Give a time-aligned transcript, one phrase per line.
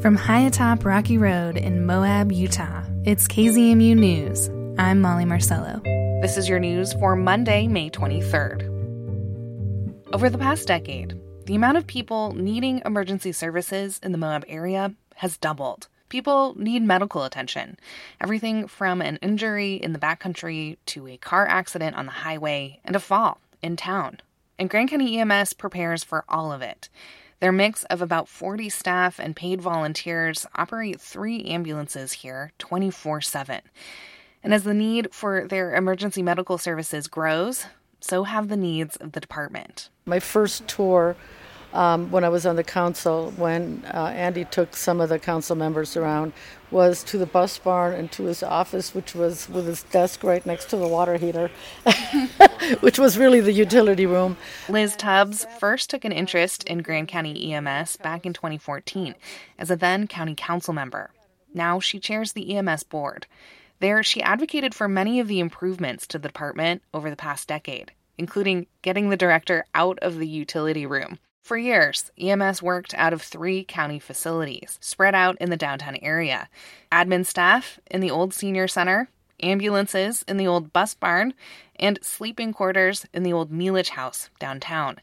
[0.00, 4.48] From high atop Rocky Road in Moab, Utah, it's KZMU News.
[4.78, 5.82] I'm Molly Marcello.
[6.22, 8.62] This is your news for Monday, May 23rd.
[10.14, 14.94] Over the past decade, the amount of people needing emergency services in the Moab area
[15.16, 15.88] has doubled.
[16.08, 17.78] People need medical attention.
[18.22, 22.96] Everything from an injury in the backcountry to a car accident on the highway and
[22.96, 24.20] a fall in town.
[24.58, 26.88] And Grand County EMS prepares for all of it.
[27.40, 33.62] Their mix of about 40 staff and paid volunteers operate three ambulances here 24 7.
[34.42, 37.66] And as the need for their emergency medical services grows,
[38.00, 39.88] so have the needs of the department.
[40.04, 41.16] My first tour
[41.72, 45.54] um, when I was on the council, when uh, Andy took some of the council
[45.54, 46.32] members around,
[46.70, 50.44] was to the bus barn and to his office, which was with his desk right
[50.44, 51.50] next to the water heater,
[52.80, 54.36] which was really the utility room.
[54.68, 59.14] Liz Tubbs first took an interest in Grand County EMS back in 2014
[59.58, 61.10] as a then county council member.
[61.52, 63.26] Now she chairs the EMS board.
[63.80, 67.92] There, she advocated for many of the improvements to the department over the past decade,
[68.18, 71.18] including getting the director out of the utility room.
[71.50, 76.48] For years, EMS worked out of three county facilities spread out in the downtown area
[76.92, 79.08] admin staff in the old senior center,
[79.42, 81.34] ambulances in the old bus barn,
[81.74, 85.00] and sleeping quarters in the old Mealich house downtown.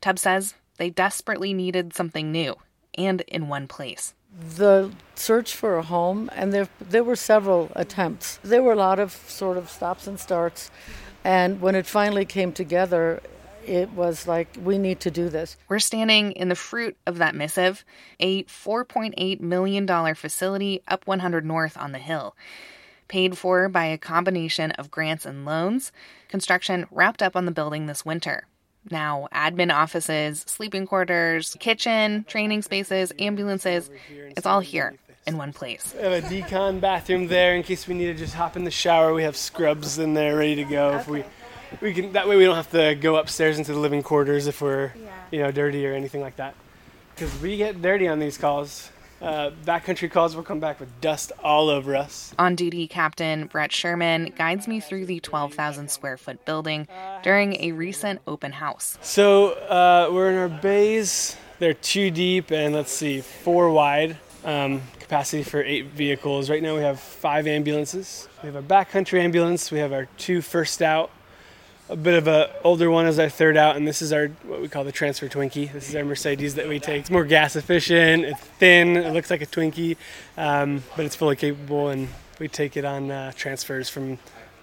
[0.00, 2.54] Tubbs says they desperately needed something new
[2.96, 4.14] and in one place.
[4.56, 8.38] The search for a home, and there, there were several attempts.
[8.42, 10.70] There were a lot of sort of stops and starts.
[11.22, 13.20] And when it finally came together,
[13.66, 15.56] it was like, we need to do this.
[15.68, 17.84] We're standing in the fruit of that missive,
[18.20, 22.34] a $4.8 million facility up 100 North on the Hill.
[23.08, 25.92] Paid for by a combination of grants and loans,
[26.28, 28.46] construction wrapped up on the building this winter.
[28.90, 35.94] Now, admin offices, sleeping quarters, kitchen, training spaces, ambulances, it's all here in one place.
[35.96, 38.70] We have a decon bathroom there in case we need to just hop in the
[38.70, 39.14] shower.
[39.14, 41.24] We have scrubs in there ready to go if we
[41.80, 44.60] we can that way we don't have to go upstairs into the living quarters if
[44.60, 45.10] we're yeah.
[45.30, 46.54] you know dirty or anything like that
[47.14, 48.90] because we get dirty on these calls
[49.22, 52.34] uh, backcountry calls will come back with dust all over us.
[52.40, 56.88] On duty captain Brett Sherman guides me through the 12,000 square foot building
[57.22, 58.98] during a recent open house.
[59.00, 61.36] So uh, we're in our bays.
[61.60, 64.16] They're two deep and let's see, four wide.
[64.44, 66.50] Um, capacity for eight vehicles.
[66.50, 68.26] Right now we have five ambulances.
[68.42, 69.70] We have our backcountry ambulance.
[69.70, 71.12] We have our two first out
[71.92, 74.62] a bit of a older one as our third out, and this is our what
[74.62, 75.70] we call the transfer Twinkie.
[75.70, 77.00] This is our Mercedes that we take.
[77.00, 78.24] It's more gas efficient.
[78.24, 78.96] It's thin.
[78.96, 79.98] It looks like a Twinkie,
[80.38, 82.08] um, but it's fully capable, and
[82.38, 84.18] we take it on uh, transfers from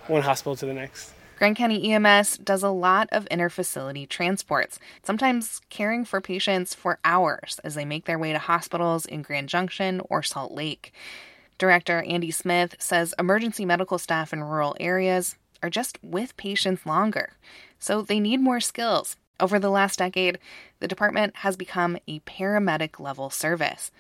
[0.08, 1.14] one hospital to the next.
[1.38, 7.60] Grand County EMS does a lot of interfacility transports, sometimes caring for patients for hours
[7.64, 10.92] as they make their way to hospitals in Grand Junction or Salt Lake.
[11.60, 17.34] Director Andy Smith says emergency medical staff in rural areas are just with patients longer,
[17.78, 19.16] so they need more skills.
[19.40, 20.38] Over the last decade,
[20.80, 23.92] the department has become a paramedic level service.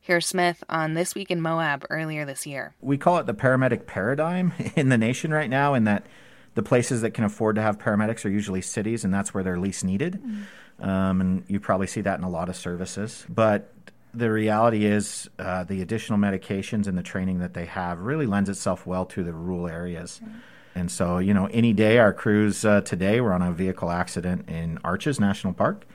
[0.00, 2.74] Here's Smith on This Week in Moab earlier this year.
[2.80, 6.06] We call it the paramedic paradigm in the nation right now, in that
[6.54, 9.58] the places that can afford to have paramedics are usually cities, and that's where they're
[9.58, 10.14] least needed.
[10.14, 10.88] Mm-hmm.
[10.88, 13.26] Um, and you probably see that in a lot of services.
[13.28, 13.72] But
[14.14, 18.48] the reality is, uh, the additional medications and the training that they have really lends
[18.48, 20.20] itself well to the rural areas.
[20.24, 20.38] Mm-hmm.
[20.76, 24.46] And so, you know, any day our crews uh, today were on a vehicle accident
[24.46, 25.86] in Arches National Park,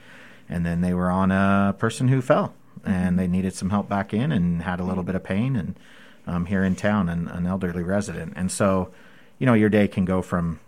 [0.48, 2.52] and then they were on a person who fell
[2.84, 5.78] and they needed some help back in and had a little bit of pain and
[6.26, 8.32] um, here in town and an elderly resident.
[8.34, 8.90] And so,
[9.38, 10.58] you know, your day can go from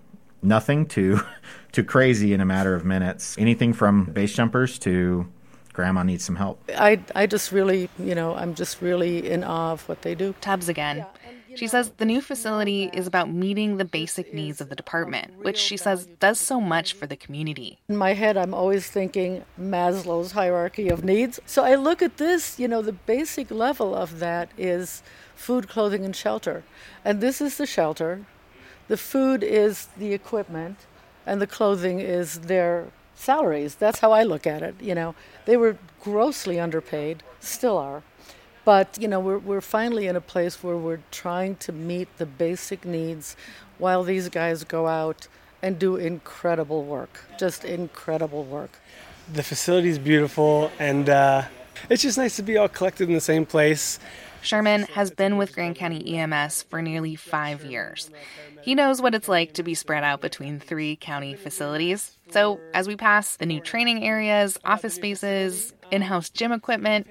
[0.42, 1.20] nothing to
[1.72, 3.36] to crazy in a matter of minutes.
[3.36, 5.26] Anything from base jumpers to
[5.72, 6.62] grandma needs some help.
[6.76, 10.36] I I just really, you know, I'm just really in awe of what they do.
[10.40, 10.98] Tubbs again.
[10.98, 11.23] Yeah.
[11.56, 15.58] She says the new facility is about meeting the basic needs of the department, which
[15.58, 17.78] she says does so much for the community.
[17.88, 21.40] In my head, I'm always thinking Maslow's hierarchy of needs.
[21.46, 25.02] So I look at this, you know, the basic level of that is
[25.34, 26.64] food, clothing, and shelter.
[27.04, 28.26] And this is the shelter.
[28.88, 30.78] The food is the equipment,
[31.26, 33.76] and the clothing is their salaries.
[33.76, 34.74] That's how I look at it.
[34.80, 35.14] You know,
[35.46, 38.02] they were grossly underpaid, still are.
[38.64, 42.26] But you know, we're we're finally in a place where we're trying to meet the
[42.26, 43.36] basic needs,
[43.78, 45.28] while these guys go out
[45.62, 48.78] and do incredible work, just incredible work.
[49.32, 51.44] The facility is beautiful, and uh,
[51.88, 53.98] it's just nice to be all collected in the same place.
[54.42, 58.10] Sherman has been with Grand County EMS for nearly five years.
[58.60, 62.18] He knows what it's like to be spread out between three county facilities.
[62.28, 67.06] So, as we pass the new training areas, office spaces, in house gym equipment,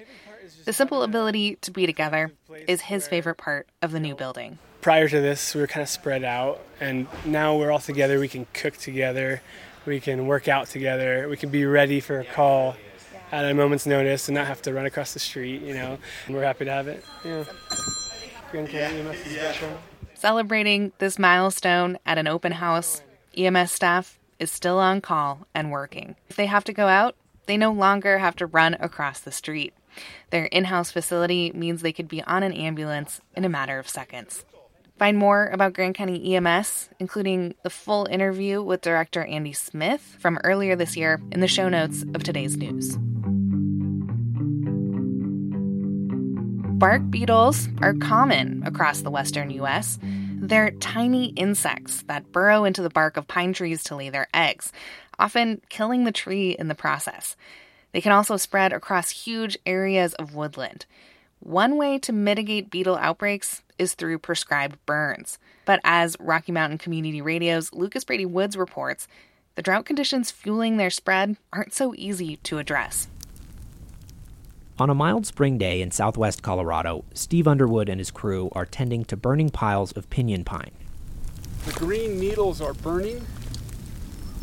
[0.64, 2.32] The simple ability to be together
[2.66, 4.58] is his favorite part of the new building.
[4.80, 8.18] Prior to this, we were kind of spread out, and now we're all together.
[8.20, 9.40] We can cook together,
[9.86, 12.76] we can work out together, we can be ready for a call
[13.32, 15.98] at a moment's notice and not have to run across the street, you know.
[16.26, 17.04] And we're happy to have it.
[17.24, 17.44] Yeah.
[20.14, 23.02] Celebrating this milestone at an open house,
[23.36, 26.16] EMS staff is still on call and working.
[26.28, 27.16] If they have to go out,
[27.46, 29.74] they no longer have to run across the street.
[30.30, 33.88] Their in house facility means they could be on an ambulance in a matter of
[33.88, 34.44] seconds.
[34.98, 40.38] Find more about Grand County EMS, including the full interview with Director Andy Smith from
[40.44, 42.96] earlier this year, in the show notes of today's news.
[46.78, 49.98] Bark beetles are common across the western U.S.
[50.02, 54.70] They're tiny insects that burrow into the bark of pine trees to lay their eggs,
[55.18, 57.36] often killing the tree in the process.
[57.94, 60.84] They can also spread across huge areas of woodland.
[61.38, 65.38] One way to mitigate beetle outbreaks is through prescribed burns.
[65.64, 69.06] But as Rocky Mountain Community Radio's Lucas Brady Woods reports,
[69.54, 73.06] the drought conditions fueling their spread aren't so easy to address.
[74.76, 79.04] On a mild spring day in southwest Colorado, Steve Underwood and his crew are tending
[79.04, 80.72] to burning piles of pinyon pine.
[81.64, 83.24] The green needles are burning,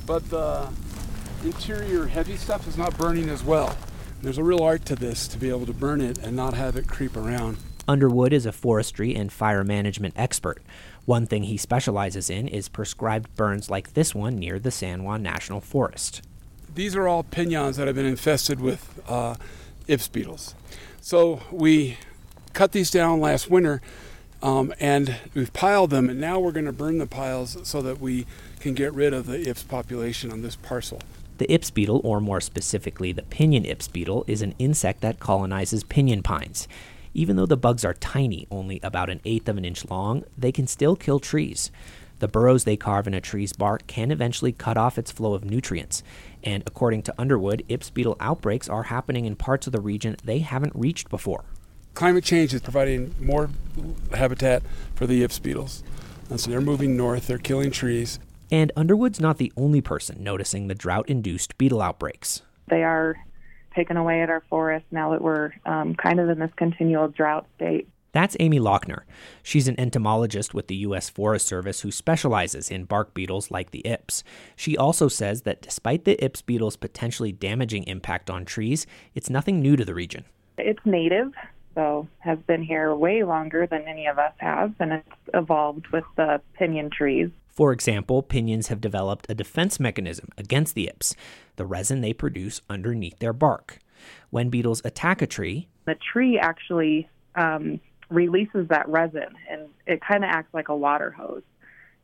[0.05, 0.69] but the
[1.43, 3.77] interior heavy stuff is not burning as well.
[4.21, 6.75] There's a real art to this to be able to burn it and not have
[6.75, 7.57] it creep around.
[7.87, 10.61] Underwood is a forestry and fire management expert.
[11.05, 15.23] One thing he specializes in is prescribed burns like this one near the San Juan
[15.23, 16.21] National Forest.
[16.73, 19.35] These are all pinyons that have been infested with uh,
[19.87, 20.53] Ips beetles.
[21.01, 21.97] So we
[22.53, 23.81] cut these down last winter
[24.43, 27.99] um, and we've piled them, and now we're going to burn the piles so that
[27.99, 28.25] we
[28.59, 31.01] can get rid of the Ips population on this parcel.
[31.41, 35.83] The Ips beetle, or more specifically the pinyon Ips beetle, is an insect that colonizes
[35.83, 36.67] pinyon pines.
[37.15, 40.51] Even though the bugs are tiny, only about an eighth of an inch long, they
[40.51, 41.71] can still kill trees.
[42.19, 45.43] The burrows they carve in a tree's bark can eventually cut off its flow of
[45.43, 46.03] nutrients.
[46.43, 50.39] And according to Underwood, Ips beetle outbreaks are happening in parts of the region they
[50.39, 51.45] haven't reached before.
[51.95, 53.49] Climate change is providing more
[54.13, 54.61] habitat
[54.93, 55.81] for the Ips beetles.
[56.29, 58.19] And so they're moving north, they're killing trees.
[58.51, 62.41] And Underwood's not the only person noticing the drought induced beetle outbreaks.
[62.69, 63.15] They are
[63.73, 67.47] taken away at our forest now that we're um, kind of in this continual drought
[67.55, 67.87] state.
[68.11, 69.03] That's Amy Lochner.
[69.41, 71.09] She's an entomologist with the U.S.
[71.09, 74.23] Forest Service who specializes in bark beetles like the Ips.
[74.57, 79.61] She also says that despite the Ips beetle's potentially damaging impact on trees, it's nothing
[79.61, 80.25] new to the region.
[80.57, 81.31] It's native,
[81.73, 86.03] so has been here way longer than any of us have, and it's evolved with
[86.17, 87.29] the pinyon trees.
[87.51, 91.15] For example, pinyons have developed a defense mechanism against the Ips,
[91.57, 93.79] the resin they produce underneath their bark.
[94.29, 100.23] When beetles attack a tree, the tree actually um, releases that resin and it kind
[100.23, 101.43] of acts like a water hose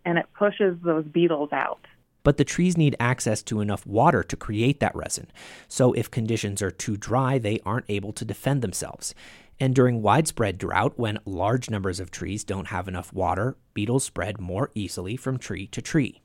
[0.06, 1.80] and it pushes those beetles out.
[2.24, 5.28] But the trees need access to enough water to create that resin.
[5.70, 9.16] So if conditions are too dry, they aren't able to defend themselves.
[9.60, 14.40] And during widespread drought, when large numbers of trees don't have enough water, beetles spread
[14.40, 16.22] more easily from tree to tree.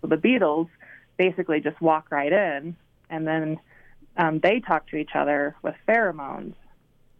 [0.00, 0.66] So the beetles
[1.16, 2.76] basically just walk right in
[3.10, 3.60] and then
[4.16, 6.54] um, they talk to each other with pheromones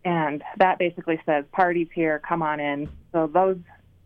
[0.04, 2.88] and that basically says parties here, come on in.
[3.12, 3.56] So those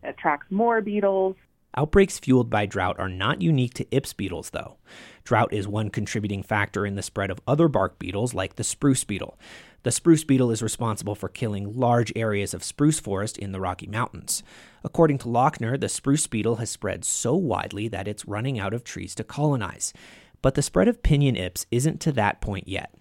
[0.03, 1.35] attracts more beetles.
[1.75, 4.77] Outbreaks fueled by drought are not unique to Ips beetles, though.
[5.23, 9.03] Drought is one contributing factor in the spread of other bark beetles like the spruce
[9.03, 9.37] beetle.
[9.83, 13.87] The spruce beetle is responsible for killing large areas of spruce forest in the Rocky
[13.87, 14.43] Mountains.
[14.83, 18.83] According to Lochner, the spruce beetle has spread so widely that it's running out of
[18.83, 19.93] trees to colonize.
[20.41, 22.93] But the spread of pinyon ips isn't to that point yet.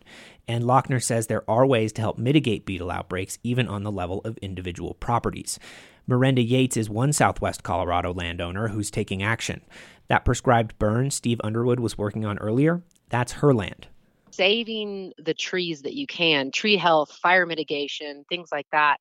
[0.46, 4.20] And Lochner says there are ways to help mitigate beetle outbreaks even on the level
[4.24, 5.58] of individual properties.
[6.08, 9.60] Miranda Yates is one Southwest Colorado landowner who's taking action.
[10.08, 13.88] That prescribed burn Steve Underwood was working on earlier, that's her land.
[14.30, 18.96] Saving the trees that you can, tree health, fire mitigation, things like that.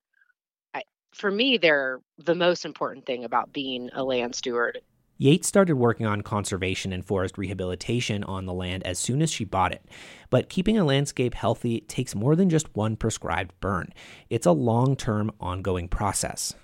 [0.74, 0.82] I,
[1.14, 4.82] for me, they're the most important thing about being a land steward.
[5.16, 9.44] Yates started working on conservation and forest rehabilitation on the land as soon as she
[9.44, 9.82] bought it.
[10.28, 13.94] But keeping a landscape healthy takes more than just one prescribed burn,
[14.28, 16.54] it's a long term, ongoing process.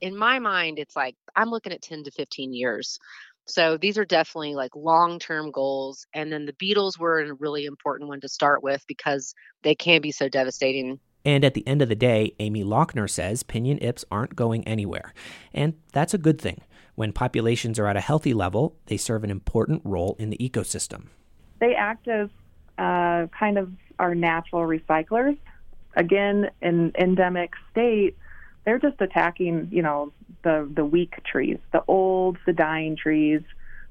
[0.00, 2.98] In my mind, it's like I'm looking at 10 to 15 years.
[3.46, 6.06] So these are definitely like long term goals.
[6.12, 10.00] And then the beetles were a really important one to start with because they can
[10.00, 10.98] be so devastating.
[11.24, 15.12] And at the end of the day, Amy Lochner says pinyon ips aren't going anywhere.
[15.52, 16.60] And that's a good thing.
[16.94, 21.06] When populations are at a healthy level, they serve an important role in the ecosystem.
[21.60, 22.28] They act as
[22.78, 25.36] uh, kind of our natural recyclers.
[25.94, 28.16] again, in endemic state,
[28.66, 33.40] they're just attacking, you know, the the weak trees, the old, the dying trees.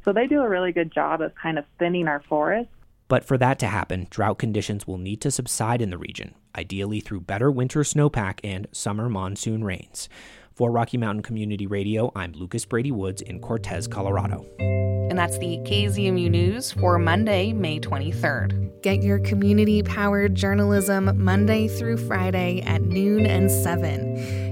[0.04, 2.72] So they do a really good job of kind of thinning our forests.
[3.08, 7.00] But for that to happen, drought conditions will need to subside in the region, ideally
[7.00, 10.10] through better winter snowpack and summer monsoon rains.
[10.54, 14.46] For Rocky Mountain Community Radio, I'm Lucas Brady Woods in Cortez, Colorado.
[14.58, 18.82] And that's the KZMU News for Monday, May 23rd.
[18.82, 24.45] Get your community powered journalism Monday through Friday at noon and 7.